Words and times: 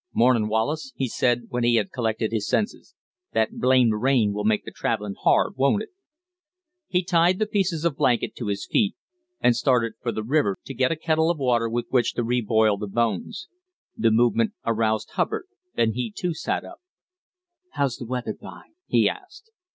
"Mornin', 0.15 0.47
Wallace," 0.47 0.93
he 0.95 1.07
said, 1.07 1.43
when 1.49 1.63
he 1.63 1.75
had 1.75 1.91
collected 1.91 2.31
his 2.31 2.47
senses, 2.47 2.95
"that 3.33 3.59
blamed 3.59 3.93
rain 4.01 4.33
will 4.33 4.43
make 4.43 4.65
the 4.65 4.71
travellin' 4.71 5.13
hard, 5.21 5.53
won't 5.57 5.83
it?" 5.83 5.89
He 6.87 7.03
tied 7.03 7.37
the 7.37 7.45
pieces 7.45 7.85
of 7.85 7.97
blanket 7.97 8.33
to 8.37 8.47
his 8.47 8.65
feet, 8.65 8.95
and 9.41 9.55
started 9.55 9.93
for 10.01 10.11
the 10.11 10.23
river 10.23 10.57
to 10.65 10.73
get 10.73 10.91
a 10.91 10.95
kettle 10.95 11.29
of 11.29 11.37
water 11.37 11.69
with 11.69 11.85
which 11.91 12.15
to 12.15 12.23
reboil 12.23 12.79
the 12.79 12.87
bones. 12.87 13.47
The 13.95 14.09
movement 14.09 14.53
aroused 14.65 15.11
Hubbard, 15.11 15.45
and 15.75 15.93
he, 15.93 16.11
too, 16.11 16.33
sat 16.33 16.65
up. 16.65 16.79
"How's 17.73 17.97
the 17.97 18.05
weather, 18.07 18.33
b'y?" 18.33 18.71
he 18.87 19.07
asked. 19.07 19.51